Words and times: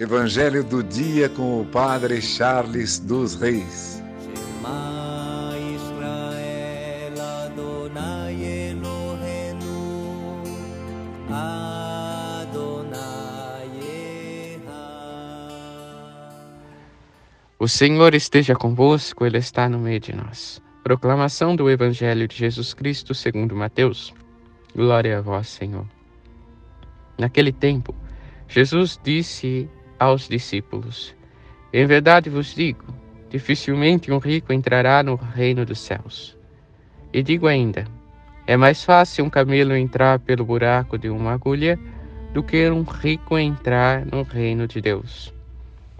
Evangelho 0.00 0.62
do 0.62 0.80
dia 0.80 1.28
com 1.28 1.60
o 1.60 1.64
Padre 1.64 2.22
Charles 2.22 3.00
dos 3.00 3.34
Reis. 3.34 4.00
O 17.58 17.66
Senhor 17.66 18.14
esteja 18.14 18.54
convosco, 18.54 19.26
Ele 19.26 19.38
está 19.38 19.68
no 19.68 19.80
meio 19.80 19.98
de 19.98 20.14
nós. 20.14 20.62
Proclamação 20.84 21.56
do 21.56 21.68
Evangelho 21.68 22.28
de 22.28 22.36
Jesus 22.36 22.72
Cristo 22.72 23.12
segundo 23.14 23.56
Mateus. 23.56 24.14
Glória 24.76 25.18
a 25.18 25.20
vós, 25.20 25.48
Senhor. 25.48 25.86
Naquele 27.18 27.50
tempo, 27.50 27.92
Jesus 28.46 28.96
disse 29.02 29.68
aos 29.98 30.28
discípulos: 30.28 31.14
Em 31.72 31.86
verdade 31.86 32.30
vos 32.30 32.54
digo, 32.54 32.84
dificilmente 33.30 34.12
um 34.12 34.18
rico 34.18 34.52
entrará 34.52 35.02
no 35.02 35.14
reino 35.14 35.64
dos 35.64 35.78
céus. 35.78 36.36
E 37.12 37.22
digo 37.22 37.46
ainda: 37.46 37.86
é 38.46 38.56
mais 38.56 38.82
fácil 38.82 39.26
um 39.26 39.30
camelo 39.30 39.76
entrar 39.76 40.18
pelo 40.20 40.44
buraco 40.44 40.96
de 40.96 41.10
uma 41.10 41.32
agulha 41.32 41.78
do 42.32 42.42
que 42.42 42.68
um 42.70 42.82
rico 42.82 43.38
entrar 43.38 44.06
no 44.06 44.22
reino 44.22 44.66
de 44.66 44.80
Deus. 44.80 45.34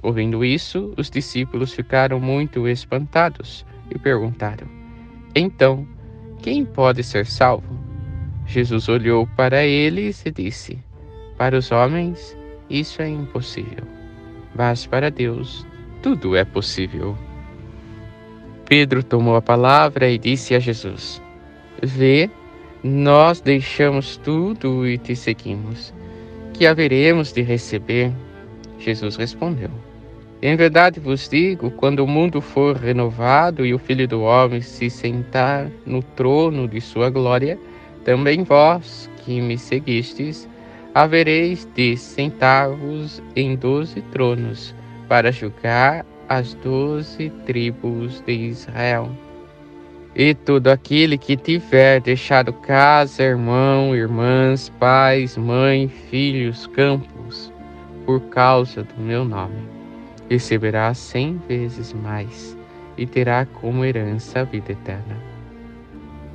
Ouvindo 0.03 0.45
isso, 0.45 0.95
os 0.97 1.11
discípulos 1.11 1.75
ficaram 1.75 2.19
muito 2.19 2.67
espantados 2.67 3.67
e 3.91 3.99
perguntaram: 3.99 4.67
Então, 5.35 5.87
quem 6.41 6.65
pode 6.65 7.03
ser 7.03 7.27
salvo? 7.27 7.79
Jesus 8.47 8.89
olhou 8.89 9.27
para 9.37 9.65
eles 9.67 10.25
e 10.25 10.31
disse: 10.31 10.79
Para 11.37 11.59
os 11.59 11.71
homens, 11.71 12.35
isso 12.69 13.03
é 13.03 13.09
impossível. 13.09 13.85
Mas 14.55 14.87
para 14.87 15.11
Deus, 15.11 15.67
tudo 16.03 16.37
é 16.37 16.45
possível. 16.45 17.17
Pedro 18.69 19.03
tomou 19.03 19.37
a 19.37 19.43
palavra 19.43 20.11
e 20.11 20.19
disse 20.19 20.55
a 20.55 20.59
Jesus: 20.59 21.23
Vê, 21.83 22.31
nós 22.83 23.41
deixamos 23.41 24.17
tudo 24.19 24.87
e 24.87 24.99
te 24.99 25.17
seguimos. 25.17 25.93
Que 26.53 26.67
haveremos 26.67 27.33
de 27.33 27.43
receber? 27.43 28.13
Jesus 28.79 29.17
respondeu: 29.17 29.71
Em 30.43 30.55
verdade 30.57 31.01
vos 31.01 31.29
digo: 31.29 31.71
quando 31.71 32.01
o 32.01 32.07
mundo 32.07 32.41
for 32.41 32.77
renovado 32.77 33.65
e 33.65 33.73
o 33.73 33.79
Filho 33.79 34.07
do 34.07 34.23
Homem 34.23 34.61
se 34.61 34.91
sentar 34.91 35.71
no 35.87 36.03
trono 36.03 36.69
de 36.69 36.81
sua 36.81 37.11
glória, 37.11 37.59
também 38.05 38.43
vós 38.43 39.11
que 39.25 39.41
me 39.41 39.59
seguistes, 39.59 40.49
havereis 40.95 41.69
de 41.75 41.97
sentar-vos 41.97 43.23
em 43.37 43.55
doze 43.57 44.01
tronos 44.13 44.75
para 45.09 45.31
julgar 45.31 46.05
as 46.29 46.55
doze 46.55 47.31
tribos 47.47 48.21
de 48.27 48.33
Israel. 48.33 49.11
E 50.15 50.35
todo 50.35 50.69
aquele 50.69 51.17
que 51.17 51.37
tiver 51.37 52.01
deixado 52.01 52.53
casa, 52.53 53.23
irmão, 53.23 53.95
irmãs, 53.95 54.69
pais, 54.81 55.37
mãe, 55.37 55.89
filhos, 55.89 56.67
campos, 56.67 57.53
por 58.05 58.21
causa 58.23 58.83
do 58.83 59.01
meu 59.01 59.25
nome, 59.25 59.63
receberá 60.29 60.93
cem 60.95 61.41
vezes 61.49 61.93
mais 61.93 62.57
e 62.97 63.07
terá 63.07 63.47
como 63.47 63.85
herança 63.85 64.41
a 64.41 64.45
vida 64.45 64.73
eterna. 64.73 65.17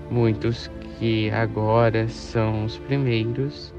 Muitos 0.09 0.72
que 0.98 1.30
agora 1.31 2.08
são 2.08 2.66
os 2.66 2.78
primeiros 2.78 3.74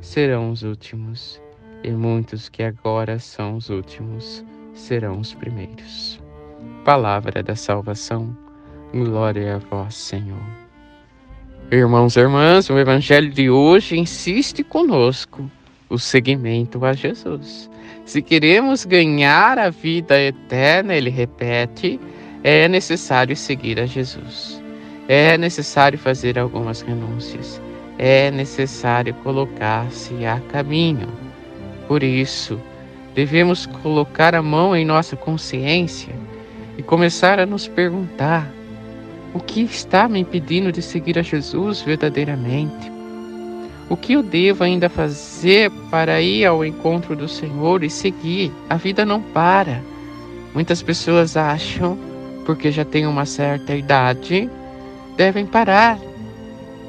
serão 0.00 0.50
os 0.50 0.62
últimos, 0.62 1.40
e 1.82 1.90
muitos 1.90 2.48
que 2.48 2.62
agora 2.62 3.18
são 3.18 3.56
os 3.56 3.68
últimos 3.68 4.44
serão 4.74 5.18
os 5.20 5.34
primeiros. 5.34 6.20
Palavra 6.84 7.42
da 7.42 7.56
salvação, 7.56 8.36
glória 8.92 9.56
a 9.56 9.58
vós, 9.58 9.94
Senhor. 9.94 10.42
Irmãos 11.70 12.16
e 12.16 12.20
irmãs, 12.20 12.70
o 12.70 12.78
Evangelho 12.78 13.30
de 13.30 13.50
hoje 13.50 13.98
insiste 13.98 14.62
conosco 14.62 15.50
o 15.90 15.98
seguimento 15.98 16.84
a 16.84 16.92
Jesus. 16.92 17.70
Se 18.04 18.22
queremos 18.22 18.84
ganhar 18.84 19.58
a 19.58 19.68
vida 19.68 20.18
eterna, 20.18 20.94
ele 20.94 21.10
repete, 21.10 22.00
é 22.42 22.68
necessário 22.68 23.36
seguir 23.36 23.78
a 23.80 23.86
Jesus. 23.86 24.62
É 25.08 25.36
necessário 25.36 25.98
fazer 25.98 26.38
algumas 26.38 26.80
renúncias 26.80 27.60
é 27.98 28.30
necessário 28.30 29.12
colocar-se 29.24 30.24
a 30.24 30.40
caminho. 30.52 31.08
Por 31.88 32.04
isso, 32.04 32.60
devemos 33.14 33.66
colocar 33.66 34.34
a 34.36 34.42
mão 34.42 34.76
em 34.76 34.84
nossa 34.84 35.16
consciência 35.16 36.14
e 36.78 36.82
começar 36.82 37.40
a 37.40 37.46
nos 37.46 37.66
perguntar: 37.66 38.48
o 39.34 39.40
que 39.40 39.62
está 39.62 40.08
me 40.08 40.20
impedindo 40.20 40.70
de 40.70 40.80
seguir 40.80 41.18
a 41.18 41.22
Jesus 41.22 41.82
verdadeiramente? 41.82 42.92
O 43.90 43.96
que 43.96 44.12
eu 44.12 44.22
devo 44.22 44.62
ainda 44.62 44.88
fazer 44.88 45.70
para 45.90 46.20
ir 46.20 46.44
ao 46.44 46.64
encontro 46.64 47.16
do 47.16 47.26
Senhor 47.26 47.82
e 47.82 47.90
seguir? 47.90 48.52
A 48.68 48.76
vida 48.76 49.04
não 49.04 49.20
para. 49.20 49.82
Muitas 50.54 50.82
pessoas 50.82 51.36
acham, 51.36 51.98
porque 52.44 52.70
já 52.70 52.84
têm 52.84 53.06
uma 53.06 53.24
certa 53.24 53.74
idade, 53.74 54.48
devem 55.16 55.46
parar 55.46 55.98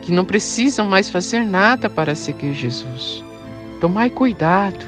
que 0.01 0.11
não 0.11 0.25
precisam 0.25 0.87
mais 0.87 1.09
fazer 1.09 1.45
nada 1.45 1.89
para 1.89 2.15
seguir 2.15 2.53
Jesus. 2.53 3.23
Tomai 3.79 4.09
cuidado, 4.09 4.85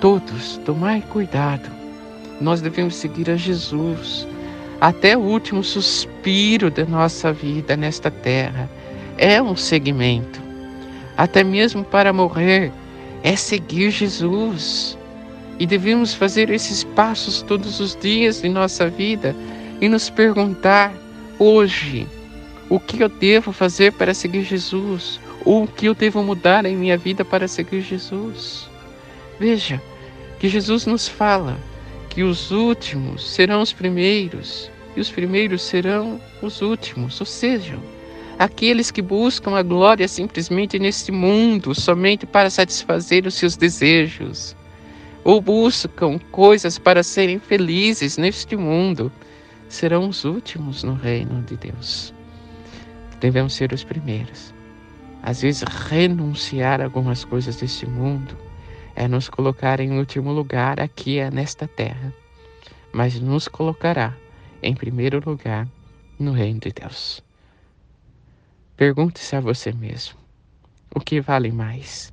todos, 0.00 0.56
tomai 0.64 1.02
cuidado. 1.02 1.70
Nós 2.40 2.60
devemos 2.60 2.96
seguir 2.96 3.30
a 3.30 3.36
Jesus 3.36 4.26
até 4.80 5.16
o 5.16 5.20
último 5.20 5.62
suspiro 5.62 6.70
da 6.70 6.84
nossa 6.86 7.32
vida 7.32 7.76
nesta 7.76 8.10
terra. 8.10 8.68
É 9.18 9.42
um 9.42 9.54
seguimento. 9.54 10.40
Até 11.16 11.44
mesmo 11.44 11.84
para 11.84 12.12
morrer, 12.12 12.72
é 13.22 13.36
seguir 13.36 13.90
Jesus. 13.90 14.96
E 15.58 15.66
devemos 15.66 16.14
fazer 16.14 16.48
esses 16.48 16.82
passos 16.82 17.42
todos 17.42 17.80
os 17.80 17.94
dias 17.94 18.40
de 18.40 18.48
nossa 18.48 18.88
vida 18.88 19.36
e 19.78 19.88
nos 19.88 20.08
perguntar 20.08 20.90
hoje 21.38 22.08
o 22.70 22.78
que 22.78 23.02
eu 23.02 23.08
devo 23.08 23.52
fazer 23.52 23.92
para 23.94 24.14
seguir 24.14 24.44
Jesus? 24.44 25.18
Ou 25.44 25.64
o 25.64 25.66
que 25.66 25.86
eu 25.86 25.94
devo 25.94 26.22
mudar 26.22 26.64
em 26.64 26.76
minha 26.76 26.96
vida 26.96 27.24
para 27.24 27.48
seguir 27.48 27.80
Jesus? 27.80 28.68
Veja 29.40 29.82
que 30.38 30.48
Jesus 30.48 30.86
nos 30.86 31.08
fala 31.08 31.58
que 32.08 32.22
os 32.22 32.52
últimos 32.52 33.28
serão 33.28 33.60
os 33.60 33.72
primeiros 33.72 34.70
e 34.96 35.00
os 35.00 35.10
primeiros 35.10 35.62
serão 35.62 36.20
os 36.40 36.62
últimos, 36.62 37.18
ou 37.20 37.26
seja, 37.26 37.76
aqueles 38.38 38.90
que 38.90 39.02
buscam 39.02 39.56
a 39.56 39.62
glória 39.62 40.06
simplesmente 40.06 40.78
neste 40.78 41.10
mundo, 41.10 41.74
somente 41.74 42.24
para 42.24 42.50
satisfazer 42.50 43.26
os 43.26 43.34
seus 43.34 43.56
desejos, 43.56 44.56
ou 45.24 45.40
buscam 45.40 46.18
coisas 46.30 46.78
para 46.78 47.02
serem 47.02 47.38
felizes 47.38 48.16
neste 48.16 48.56
mundo, 48.56 49.10
serão 49.68 50.08
os 50.08 50.24
últimos 50.24 50.82
no 50.82 50.94
reino 50.94 51.42
de 51.42 51.56
Deus 51.56 52.19
devemos 53.20 53.52
ser 53.52 53.72
os 53.72 53.84
primeiros. 53.84 54.54
Às 55.22 55.42
vezes, 55.42 55.62
renunciar 55.62 56.80
a 56.80 56.84
algumas 56.84 57.24
coisas 57.24 57.56
deste 57.56 57.86
mundo 57.86 58.36
é 58.96 59.06
nos 59.06 59.28
colocar 59.28 59.78
em 59.78 59.98
último 59.98 60.32
lugar 60.32 60.80
aqui 60.80 61.18
é 61.18 61.30
nesta 61.30 61.68
terra, 61.68 62.12
mas 62.92 63.20
nos 63.20 63.46
colocará 63.46 64.16
em 64.62 64.74
primeiro 64.74 65.22
lugar 65.24 65.68
no 66.18 66.32
reino 66.32 66.60
de 66.60 66.72
Deus. 66.72 67.22
Pergunte-se 68.76 69.36
a 69.36 69.40
você 69.40 69.72
mesmo: 69.72 70.18
o 70.94 71.00
que 71.00 71.20
vale 71.20 71.52
mais, 71.52 72.10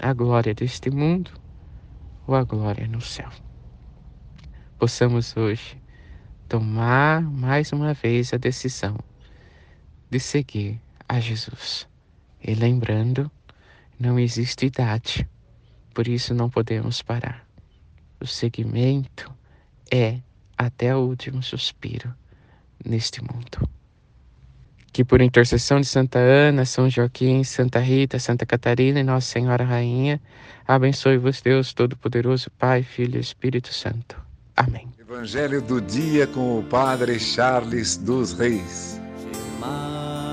a 0.00 0.12
glória 0.12 0.52
deste 0.52 0.90
mundo 0.90 1.30
ou 2.26 2.34
a 2.34 2.42
glória 2.42 2.86
no 2.88 3.00
céu? 3.00 3.30
Possamos 4.76 5.36
hoje 5.36 5.80
tomar 6.48 7.22
mais 7.22 7.72
uma 7.72 7.94
vez 7.94 8.34
a 8.34 8.36
decisão 8.36 8.96
de 10.10 10.18
seguir 10.18 10.80
a 11.08 11.20
Jesus. 11.20 11.86
E 12.42 12.54
lembrando, 12.54 13.30
não 13.98 14.18
existe 14.18 14.66
idade, 14.66 15.28
por 15.94 16.08
isso 16.08 16.34
não 16.34 16.50
podemos 16.50 17.02
parar. 17.02 17.46
O 18.20 18.26
seguimento 18.26 19.32
é 19.90 20.18
até 20.56 20.94
o 20.94 21.00
último 21.00 21.42
suspiro 21.42 22.14
neste 22.84 23.22
mundo. 23.22 23.68
Que 24.92 25.04
por 25.04 25.20
intercessão 25.20 25.80
de 25.80 25.86
Santa 25.86 26.18
Ana, 26.18 26.64
São 26.64 26.90
Joaquim, 26.90 27.44
Santa 27.44 27.78
Rita, 27.78 28.18
Santa 28.18 28.44
Catarina 28.44 29.00
e 29.00 29.04
Nossa 29.04 29.28
Senhora 29.28 29.64
Rainha, 29.64 30.20
abençoe-vos 30.66 31.40
Deus 31.40 31.72
Todo-Poderoso, 31.72 32.50
Pai, 32.58 32.82
Filho 32.82 33.16
e 33.16 33.20
Espírito 33.20 33.72
Santo. 33.72 34.20
Amém. 34.56 34.88
Evangelho 34.98 35.62
do 35.62 35.80
dia 35.80 36.26
com 36.26 36.58
o 36.58 36.62
Padre 36.62 37.18
Charles 37.18 37.96
dos 37.96 38.32
Reis. 38.32 39.00
妈 39.60 40.29